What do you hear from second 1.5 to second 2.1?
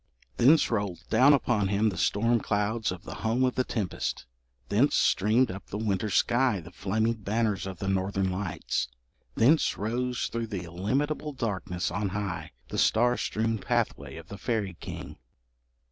him the